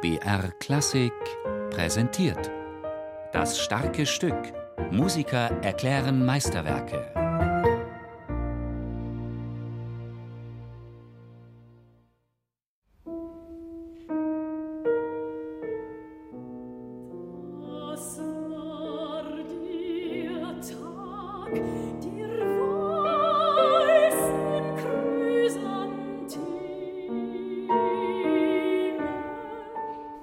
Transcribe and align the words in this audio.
BR 0.00 0.52
Klassik 0.60 1.12
präsentiert. 1.70 2.52
Das 3.32 3.58
starke 3.58 4.06
Stück. 4.06 4.54
Musiker 4.92 5.50
erklären 5.62 6.24
Meisterwerke. 6.24 7.27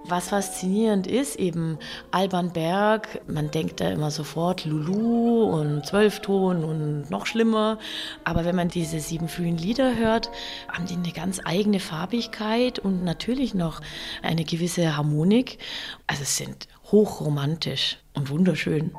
Was 0.08 0.30
faszinierend 0.30 1.08
ist, 1.08 1.36
eben 1.38 1.80
Alban 2.12 2.54
Berg, 2.54 3.22
man 3.28 3.50
denkt 3.50 3.80
da 3.80 3.90
immer 3.90 4.12
sofort 4.12 4.64
Lulu 4.64 5.46
und 5.46 5.84
Zwölfton 5.84 6.64
und 6.64 7.10
noch 7.10 7.26
schlimmer. 7.26 7.80
Aber 8.24 8.46
wenn 8.46 8.56
man 8.56 8.68
diese 8.68 9.00
sieben 9.00 9.28
frühen 9.28 9.58
Lieder 9.58 9.98
hört, 9.98 10.30
haben 10.72 10.86
die 10.86 10.94
eine 10.94 11.12
ganz 11.12 11.42
eigene 11.44 11.80
Farbigkeit 11.80 12.78
und 12.78 13.04
natürlich 13.04 13.56
noch 13.56 13.82
eine 14.22 14.46
gewisse 14.46 14.96
Harmonik. 14.96 15.58
Also 16.06 16.22
es 16.22 16.38
sind 16.38 16.68
hochromantisch 16.92 17.98
und 18.14 18.30
wunderschön. 18.30 18.92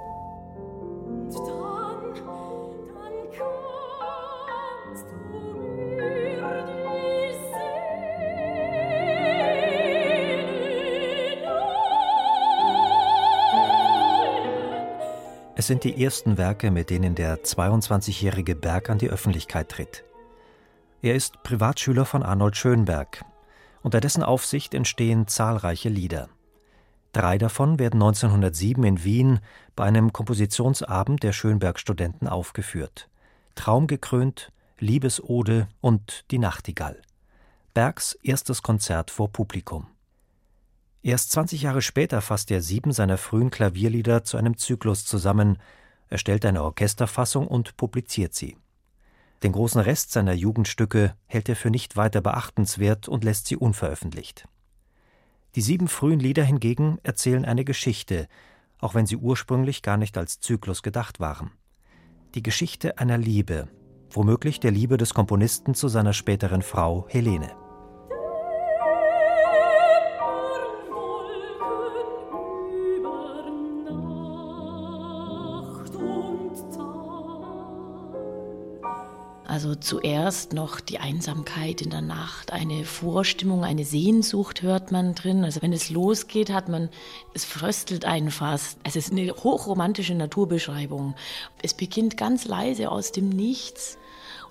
Sind 15.66 15.82
die 15.82 16.04
ersten 16.04 16.38
Werke, 16.38 16.70
mit 16.70 16.90
denen 16.90 17.16
der 17.16 17.42
22-jährige 17.42 18.54
Berg 18.54 18.88
an 18.88 18.98
die 18.98 19.10
Öffentlichkeit 19.10 19.68
tritt. 19.68 20.04
Er 21.02 21.16
ist 21.16 21.42
Privatschüler 21.42 22.04
von 22.04 22.22
Arnold 22.22 22.56
Schönberg. 22.56 23.24
Unter 23.82 23.98
dessen 23.98 24.22
Aufsicht 24.22 24.74
entstehen 24.74 25.26
zahlreiche 25.26 25.88
Lieder. 25.88 26.28
Drei 27.10 27.36
davon 27.36 27.80
werden 27.80 28.00
1907 28.00 28.84
in 28.84 29.02
Wien 29.02 29.40
bei 29.74 29.82
einem 29.82 30.12
Kompositionsabend 30.12 31.24
der 31.24 31.32
Schönberg-Studenten 31.32 32.28
aufgeführt. 32.28 33.08
Traumgekrönt, 33.56 34.52
Liebesode 34.78 35.66
und 35.80 36.26
Die 36.30 36.38
Nachtigall. 36.38 37.02
Bergs 37.74 38.16
erstes 38.22 38.62
Konzert 38.62 39.10
vor 39.10 39.32
Publikum. 39.32 39.88
Erst 41.06 41.30
20 41.30 41.62
Jahre 41.62 41.82
später 41.82 42.20
fasst 42.20 42.50
er 42.50 42.60
sieben 42.60 42.90
seiner 42.90 43.16
frühen 43.16 43.50
Klavierlieder 43.50 44.24
zu 44.24 44.36
einem 44.38 44.56
Zyklus 44.56 45.04
zusammen, 45.04 45.56
erstellt 46.08 46.44
eine 46.44 46.64
Orchesterfassung 46.64 47.46
und 47.46 47.76
publiziert 47.76 48.34
sie. 48.34 48.56
Den 49.44 49.52
großen 49.52 49.80
Rest 49.80 50.10
seiner 50.10 50.32
Jugendstücke 50.32 51.14
hält 51.26 51.48
er 51.48 51.54
für 51.54 51.70
nicht 51.70 51.96
weiter 51.96 52.20
beachtenswert 52.20 53.06
und 53.06 53.22
lässt 53.22 53.46
sie 53.46 53.54
unveröffentlicht. 53.56 54.48
Die 55.54 55.60
sieben 55.60 55.86
frühen 55.86 56.18
Lieder 56.18 56.42
hingegen 56.42 56.98
erzählen 57.04 57.44
eine 57.44 57.64
Geschichte, 57.64 58.26
auch 58.80 58.96
wenn 58.96 59.06
sie 59.06 59.16
ursprünglich 59.16 59.82
gar 59.82 59.98
nicht 59.98 60.18
als 60.18 60.40
Zyklus 60.40 60.82
gedacht 60.82 61.20
waren. 61.20 61.52
Die 62.34 62.42
Geschichte 62.42 62.98
einer 62.98 63.16
Liebe, 63.16 63.68
womöglich 64.10 64.58
der 64.58 64.72
Liebe 64.72 64.96
des 64.96 65.14
Komponisten 65.14 65.76
zu 65.76 65.86
seiner 65.86 66.14
späteren 66.14 66.62
Frau 66.62 67.06
Helene. 67.08 67.65
Also 79.48 79.76
zuerst 79.76 80.54
noch 80.54 80.80
die 80.80 80.98
Einsamkeit 80.98 81.80
in 81.80 81.90
der 81.90 82.00
Nacht, 82.00 82.52
eine 82.52 82.84
Vorstimmung, 82.84 83.62
eine 83.62 83.84
Sehnsucht 83.84 84.62
hört 84.62 84.90
man 84.90 85.14
drin. 85.14 85.44
Also 85.44 85.62
wenn 85.62 85.72
es 85.72 85.88
losgeht, 85.88 86.50
hat 86.50 86.68
man, 86.68 86.88
es 87.32 87.44
fröstelt 87.44 88.04
einen 88.04 88.32
fast. 88.32 88.78
Es 88.82 88.96
ist 88.96 89.12
eine 89.12 89.32
hochromantische 89.32 90.16
Naturbeschreibung. 90.16 91.14
Es 91.62 91.74
beginnt 91.74 92.16
ganz 92.16 92.46
leise 92.46 92.90
aus 92.90 93.12
dem 93.12 93.28
Nichts. 93.28 93.98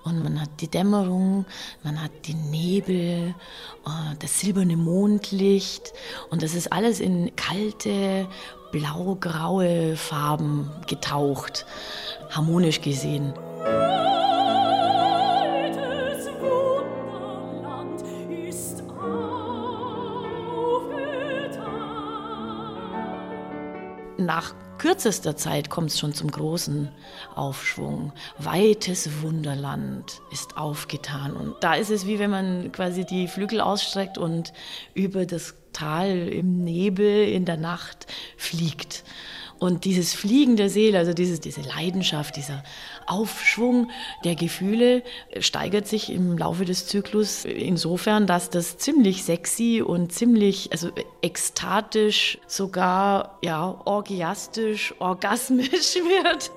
Und 0.05 0.23
man 0.23 0.39
hat 0.39 0.61
die 0.61 0.69
Dämmerung, 0.69 1.45
man 1.83 2.01
hat 2.01 2.27
den 2.27 2.49
Nebel, 2.51 3.33
äh, 3.85 4.15
das 4.19 4.39
silberne 4.39 4.77
Mondlicht. 4.77 5.91
Und 6.29 6.41
das 6.41 6.55
ist 6.55 6.71
alles 6.71 7.01
in 7.01 7.35
kalte, 7.35 8.29
blau-graue 8.71 9.97
Farben 9.97 10.71
getaucht, 10.87 11.65
harmonisch 12.29 12.79
gesehen. 12.81 13.33
Nach 24.35 24.53
kürzester 24.79 25.37
Zeit 25.37 25.69
kommt 25.69 25.91
es 25.91 25.97
schon 25.97 26.13
zum 26.13 26.29
großen 26.29 26.89
Aufschwung. 27.35 28.11
Weites 28.37 29.21
Wunderland 29.21 30.19
ist 30.29 30.57
aufgetan. 30.57 31.37
Und 31.37 31.55
da 31.61 31.75
ist 31.75 31.89
es 31.89 32.05
wie 32.05 32.19
wenn 32.19 32.31
man 32.31 32.73
quasi 32.73 33.05
die 33.05 33.29
Flügel 33.29 33.61
ausstreckt 33.61 34.17
und 34.17 34.51
über 34.93 35.25
das 35.25 35.55
Tal 35.71 36.27
im 36.27 36.65
Nebel 36.65 37.29
in 37.29 37.45
der 37.45 37.55
Nacht 37.55 38.07
fliegt. 38.35 39.05
Und 39.57 39.85
dieses 39.85 40.13
Fliegen 40.13 40.57
der 40.57 40.69
Seele, 40.69 40.97
also 40.97 41.13
dieses, 41.13 41.39
diese 41.39 41.61
Leidenschaft, 41.61 42.35
dieser 42.35 42.63
Aufschwung 43.05 43.89
der 44.23 44.35
Gefühle 44.35 45.03
steigert 45.39 45.87
sich 45.87 46.11
im 46.11 46.37
Laufe 46.37 46.65
des 46.65 46.87
Zyklus 46.87 47.45
insofern, 47.45 48.27
dass 48.27 48.49
das 48.49 48.77
ziemlich 48.77 49.23
sexy 49.23 49.81
und 49.85 50.11
ziemlich, 50.11 50.71
also 50.71 50.89
ekstatisch, 51.21 52.37
sogar 52.47 53.39
ja, 53.43 53.81
orgiastisch, 53.85 54.93
orgasmisch 54.99 55.95
wird. 56.23 56.51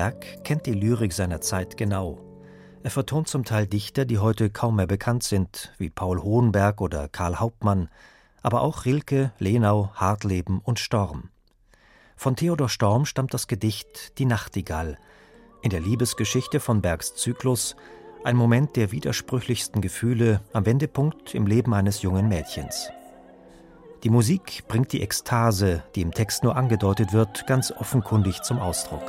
Berg 0.00 0.44
kennt 0.44 0.64
die 0.64 0.72
Lyrik 0.72 1.12
seiner 1.12 1.42
Zeit 1.42 1.76
genau. 1.76 2.18
Er 2.82 2.90
vertont 2.90 3.28
zum 3.28 3.44
Teil 3.44 3.66
Dichter, 3.66 4.06
die 4.06 4.16
heute 4.16 4.48
kaum 4.48 4.76
mehr 4.76 4.86
bekannt 4.86 5.24
sind, 5.24 5.74
wie 5.76 5.90
Paul 5.90 6.22
Hohenberg 6.22 6.80
oder 6.80 7.06
Karl 7.06 7.38
Hauptmann, 7.38 7.90
aber 8.40 8.62
auch 8.62 8.86
Rilke, 8.86 9.30
Lenau, 9.38 9.90
Hartleben 9.92 10.60
und 10.60 10.78
Storm. 10.78 11.28
Von 12.16 12.34
Theodor 12.34 12.70
Storm 12.70 13.04
stammt 13.04 13.34
das 13.34 13.46
Gedicht 13.46 14.16
Die 14.16 14.24
Nachtigall, 14.24 14.96
in 15.60 15.68
der 15.68 15.80
Liebesgeschichte 15.80 16.60
von 16.60 16.80
Bergs 16.80 17.14
Zyklus 17.14 17.76
ein 18.24 18.36
Moment 18.36 18.76
der 18.76 18.92
widersprüchlichsten 18.92 19.82
Gefühle 19.82 20.40
am 20.54 20.64
Wendepunkt 20.64 21.34
im 21.34 21.46
Leben 21.46 21.74
eines 21.74 22.00
jungen 22.00 22.26
Mädchens. 22.26 22.88
Die 24.02 24.08
Musik 24.08 24.64
bringt 24.66 24.94
die 24.94 25.02
Ekstase, 25.02 25.82
die 25.94 26.00
im 26.00 26.12
Text 26.14 26.42
nur 26.42 26.56
angedeutet 26.56 27.12
wird, 27.12 27.46
ganz 27.46 27.70
offenkundig 27.70 28.40
zum 28.40 28.58
Ausdruck. 28.58 29.02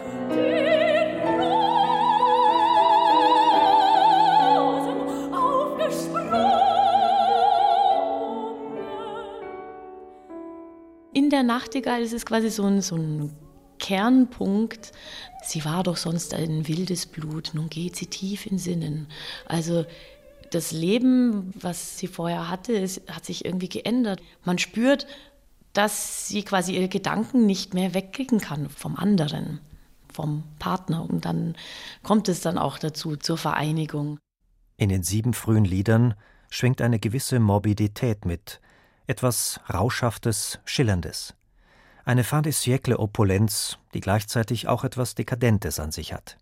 In 11.22 11.30
der 11.30 11.44
Nachtigall 11.44 12.02
ist 12.02 12.14
es 12.14 12.26
quasi 12.26 12.50
so 12.50 12.64
ein, 12.64 12.82
so 12.82 12.96
ein 12.96 13.32
Kernpunkt. 13.78 14.92
Sie 15.44 15.64
war 15.64 15.84
doch 15.84 15.96
sonst 15.96 16.34
ein 16.34 16.68
wildes 16.68 17.06
Blut, 17.06 17.52
nun 17.54 17.70
geht 17.70 17.96
sie 17.96 18.08
tief 18.08 18.48
in 18.48 18.58
Sinnen. 18.58 19.06
Also 19.46 19.86
das 20.50 20.72
Leben, 20.72 21.54
was 21.54 22.00
sie 22.00 22.08
vorher 22.08 22.50
hatte, 22.50 22.74
ist, 22.74 23.08
hat 23.08 23.24
sich 23.24 23.46
irgendwie 23.46 23.70
geändert. 23.70 24.20
Man 24.46 24.58
spürt, 24.58 25.06
dass 25.74 26.28
sie 26.28 26.42
quasi 26.42 26.76
ihre 26.76 26.90
Gedanken 26.90 27.46
nicht 27.46 27.76
mehr 27.76 27.94
wegkriegen 27.94 28.40
kann 28.40 28.68
vom 28.70 28.96
anderen, 28.96 29.60
vom 30.12 30.42
Partner. 30.58 31.08
Und 31.08 31.26
dann 31.26 31.56
kommt 32.02 32.30
es 32.30 32.42
dann 32.42 32.58
auch 32.58 32.80
dazu, 32.80 33.16
zur 33.16 33.38
Vereinigung. 33.38 34.18
In 34.78 34.90
den 34.90 35.04
sieben 35.04 35.36
frühen 35.36 35.66
Liedern 35.66 36.16
schwingt 36.50 36.82
eine 36.82 36.98
gewisse 36.98 37.40
Morbidität 37.40 38.26
mit, 38.26 38.60
etwas 39.12 39.60
Rauschhaftes, 39.72 40.60
Schillerndes. 40.64 41.36
Eine 42.06 42.24
fin 42.24 42.44
de 42.44 42.54
siècle 42.54 42.98
Opulenz, 42.98 43.78
die 43.94 44.00
gleichzeitig 44.00 44.70
auch 44.70 44.86
etwas 44.86 45.16
Dekadentes 45.16 45.80
an 45.80 45.92
sich 45.92 46.14
hat. 46.14 46.38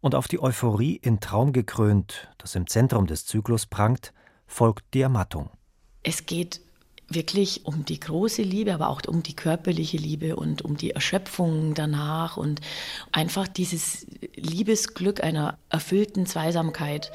Und 0.00 0.14
auf 0.14 0.28
die 0.28 0.40
Euphorie 0.40 0.96
in 0.96 1.18
Traum 1.18 1.52
gekrönt, 1.52 2.28
das 2.38 2.54
im 2.54 2.68
Zentrum 2.68 3.08
des 3.08 3.26
Zyklus 3.26 3.66
prangt, 3.66 4.12
folgt 4.46 4.84
die 4.94 5.00
Ermattung. 5.00 5.50
Es 6.04 6.26
geht 6.26 6.60
wirklich 7.08 7.66
um 7.66 7.84
die 7.84 7.98
große 7.98 8.42
Liebe, 8.42 8.72
aber 8.72 8.88
auch 8.88 9.02
um 9.08 9.22
die 9.22 9.34
körperliche 9.34 9.96
Liebe 9.96 10.36
und 10.36 10.62
um 10.62 10.76
die 10.76 10.92
Erschöpfung 10.92 11.74
danach 11.74 12.36
und 12.36 12.60
einfach 13.10 13.48
dieses 13.48 14.06
Liebesglück 14.36 15.22
einer 15.22 15.58
erfüllten 15.70 16.24
Zweisamkeit. 16.26 17.10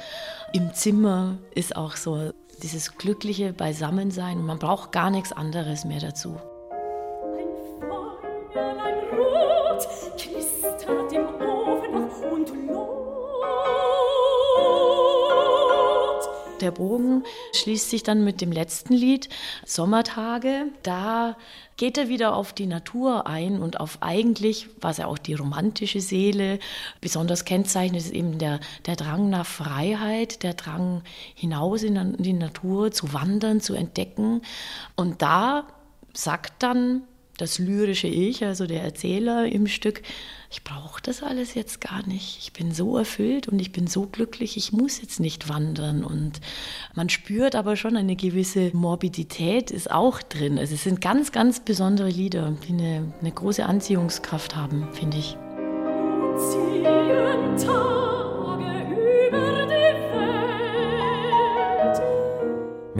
Im 0.52 0.74
Zimmer 0.74 1.38
ist 1.54 1.76
auch 1.76 1.96
so 1.96 2.32
dieses 2.62 2.96
glückliche 2.96 3.52
Beisammensein 3.52 4.42
man 4.42 4.58
braucht 4.58 4.92
gar 4.92 5.10
nichts 5.10 5.32
anderes 5.32 5.84
mehr 5.84 6.00
dazu. 6.00 6.36
Ein 7.36 7.48
Feuerlein 8.52 8.98
rot 9.18 9.29
Der 16.70 16.76
Bogen 16.76 17.24
schließt 17.52 17.90
sich 17.90 18.04
dann 18.04 18.22
mit 18.22 18.40
dem 18.40 18.52
letzten 18.52 18.94
Lied, 18.94 19.28
Sommertage. 19.66 20.66
Da 20.84 21.36
geht 21.76 21.98
er 21.98 22.08
wieder 22.08 22.36
auf 22.36 22.52
die 22.52 22.68
Natur 22.68 23.26
ein 23.26 23.60
und 23.60 23.80
auf 23.80 23.98
eigentlich, 24.02 24.68
was 24.80 24.98
ja 24.98 25.06
auch 25.06 25.18
die 25.18 25.34
romantische 25.34 26.00
Seele 26.00 26.60
besonders 27.00 27.44
kennzeichnet, 27.44 28.02
ist 28.02 28.12
eben 28.12 28.38
der, 28.38 28.60
der 28.86 28.94
Drang 28.94 29.30
nach 29.30 29.46
Freiheit, 29.46 30.44
der 30.44 30.54
Drang 30.54 31.02
hinaus 31.34 31.82
in 31.82 32.16
die 32.18 32.34
Natur 32.34 32.92
zu 32.92 33.12
wandern, 33.12 33.60
zu 33.60 33.74
entdecken. 33.74 34.42
Und 34.94 35.22
da 35.22 35.66
sagt 36.12 36.62
dann 36.62 37.02
das 37.40 37.58
lyrische 37.58 38.08
Ich, 38.08 38.44
also 38.44 38.66
der 38.66 38.82
Erzähler 38.82 39.46
im 39.46 39.66
Stück, 39.66 40.02
ich 40.50 40.64
brauche 40.64 41.00
das 41.00 41.22
alles 41.22 41.54
jetzt 41.54 41.80
gar 41.80 42.06
nicht. 42.06 42.38
Ich 42.42 42.52
bin 42.52 42.72
so 42.72 42.98
erfüllt 42.98 43.48
und 43.48 43.60
ich 43.60 43.70
bin 43.70 43.86
so 43.86 44.06
glücklich, 44.06 44.56
ich 44.56 44.72
muss 44.72 45.00
jetzt 45.00 45.20
nicht 45.20 45.48
wandern. 45.48 46.02
Und 46.02 46.40
man 46.94 47.08
spürt 47.08 47.54
aber 47.54 47.76
schon 47.76 47.96
eine 47.96 48.16
gewisse 48.16 48.70
Morbidität 48.74 49.70
ist 49.70 49.90
auch 49.90 50.20
drin. 50.22 50.58
Also 50.58 50.74
es 50.74 50.82
sind 50.82 51.00
ganz, 51.00 51.30
ganz 51.32 51.60
besondere 51.60 52.08
Lieder, 52.08 52.56
die 52.66 52.72
eine, 52.72 53.12
eine 53.20 53.30
große 53.30 53.64
Anziehungskraft 53.64 54.56
haben, 54.56 54.88
finde 54.92 55.18
ich. 55.18 55.36
Ziehen 56.36 56.90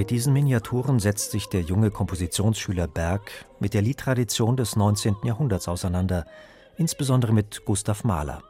Mit 0.01 0.09
diesen 0.09 0.33
Miniaturen 0.33 0.99
setzt 0.99 1.31
sich 1.31 1.51
der 1.51 1.61
junge 1.61 1.91
Kompositionsschüler 1.91 2.89
Berg 2.89 3.21
mit 3.59 3.75
der 3.75 3.83
Liedtradition 3.83 4.57
des 4.57 4.75
19. 4.75 5.17
Jahrhunderts 5.25 5.69
auseinander– 5.69 6.25
insbesondere 6.79 7.35
mit 7.35 7.67
Gustav 7.67 8.03
Mahler. 8.03 8.43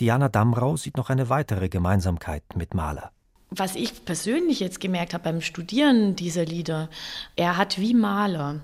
Diana 0.00 0.28
Damrau 0.28 0.76
sieht 0.76 0.98
noch 0.98 1.08
eine 1.08 1.30
weitere 1.30 1.70
Gemeinsamkeit 1.70 2.42
mit 2.56 2.74
Mahler. 2.74 3.10
Was 3.48 3.74
ich 3.74 4.04
persönlich 4.04 4.60
jetzt 4.60 4.80
gemerkt 4.80 5.14
habe 5.14 5.24
beim 5.24 5.40
Studieren 5.40 6.14
dieser 6.14 6.44
Lieder, 6.44 6.90
er 7.36 7.56
hat 7.56 7.78
wie 7.78 7.94
Mahler 7.94 8.60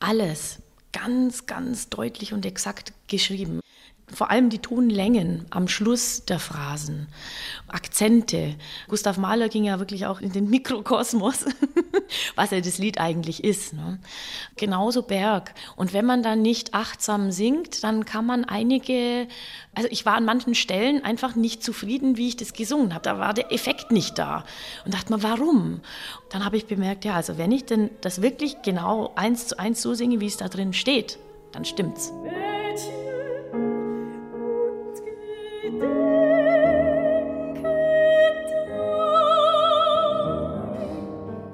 alles 0.00 0.60
ganz, 0.92 1.46
ganz 1.46 1.88
deutlich 1.88 2.34
und 2.34 2.44
exakt 2.44 2.92
geschrieben 3.06 3.62
vor 4.14 4.30
allem 4.30 4.50
die 4.50 4.58
Tonlängen 4.58 5.44
am 5.50 5.68
Schluss 5.68 6.24
der 6.24 6.38
Phrasen, 6.38 7.08
Akzente. 7.68 8.56
Gustav 8.88 9.18
Mahler 9.18 9.48
ging 9.48 9.64
ja 9.64 9.78
wirklich 9.78 10.06
auch 10.06 10.20
in 10.20 10.32
den 10.32 10.48
Mikrokosmos, 10.48 11.44
was 12.34 12.50
ja 12.50 12.60
das 12.60 12.78
Lied 12.78 12.98
eigentlich 12.98 13.44
ist. 13.44 13.74
Ne? 13.74 13.98
Genauso 14.56 15.02
Berg. 15.02 15.54
Und 15.76 15.92
wenn 15.92 16.06
man 16.06 16.22
dann 16.22 16.42
nicht 16.42 16.74
achtsam 16.74 17.30
singt, 17.30 17.84
dann 17.84 18.04
kann 18.04 18.24
man 18.24 18.44
einige, 18.44 19.28
also 19.74 19.88
ich 19.90 20.06
war 20.06 20.14
an 20.14 20.24
manchen 20.24 20.54
Stellen 20.54 21.04
einfach 21.04 21.34
nicht 21.34 21.62
zufrieden, 21.62 22.16
wie 22.16 22.28
ich 22.28 22.36
das 22.36 22.52
gesungen 22.52 22.94
habe. 22.94 23.02
Da 23.02 23.18
war 23.18 23.34
der 23.34 23.52
Effekt 23.52 23.90
nicht 23.90 24.18
da. 24.18 24.44
Und 24.84 24.94
dachte 24.94 25.12
mir, 25.12 25.22
warum? 25.22 25.80
Dann 26.30 26.44
habe 26.44 26.56
ich 26.56 26.66
bemerkt, 26.66 27.04
ja, 27.04 27.14
also 27.14 27.38
wenn 27.38 27.52
ich 27.52 27.64
denn 27.64 27.90
das 28.00 28.22
wirklich 28.22 28.62
genau 28.62 29.12
eins 29.16 29.48
zu 29.48 29.58
eins 29.58 29.82
so 29.82 29.94
singe, 29.94 30.20
wie 30.20 30.26
es 30.26 30.36
da 30.36 30.48
drin 30.48 30.72
steht, 30.72 31.18
dann 31.52 31.64
stimmt's. 31.64 32.12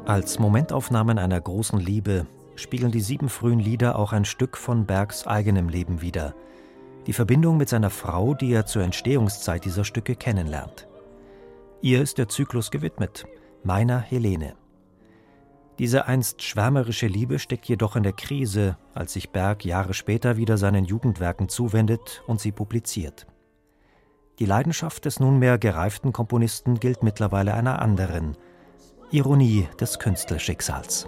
Als 0.07 0.39
Momentaufnahmen 0.39 1.19
einer 1.19 1.41
großen 1.41 1.81
Liebe 1.81 2.27
spiegeln 2.57 2.93
die 2.93 3.01
sieben 3.01 3.29
frühen 3.29 3.59
Lieder 3.59 3.99
auch 3.99 4.13
ein 4.13 4.25
Stück 4.25 4.57
von 4.57 4.87
Bergs 4.87 5.27
eigenem 5.27 5.69
Leben 5.69 6.03
wider. 6.03 6.35
Die 7.07 7.13
Verbindung 7.13 7.57
mit 7.57 7.69
seiner 7.69 7.91
Frau, 7.91 8.35
die 8.35 8.53
er 8.53 8.67
zur 8.67 8.83
Entstehungszeit 8.83 9.65
dieser 9.65 9.85
Stücke 9.85 10.15
kennenlernt. 10.15 10.87
Ihr 11.81 12.01
ist 12.01 12.19
der 12.19 12.29
Zyklus 12.29 12.71
gewidmet, 12.71 13.27
meiner 13.63 13.99
Helene. 13.99 14.55
Diese 15.79 16.07
einst 16.07 16.43
schwärmerische 16.43 17.09
Liebe 17.09 17.39
steckt 17.39 17.67
jedoch 17.67 17.97
in 17.97 18.05
der 18.05 18.13
Krise, 18.13 18.77
als 18.95 19.15
sich 19.15 19.31
Berg 19.31 19.65
Jahre 19.65 19.95
später 19.95 20.37
wieder 20.37 20.59
seinen 20.59 20.85
Jugendwerken 20.85 21.49
zuwendet 21.49 22.23
und 22.27 22.41
sie 22.41 22.53
publiziert. 22.53 23.27
Die 24.41 24.47
Leidenschaft 24.47 25.05
des 25.05 25.21
nunmehr 25.21 25.59
gereiften 25.59 26.13
Komponisten 26.13 26.81
gilt 26.81 27.03
mittlerweile 27.05 27.55
einer 27.55 27.81
anderen, 27.81 28.37
Ironie 29.13 29.69
des 29.81 30.01
Künstlerschicksals. 30.01 31.07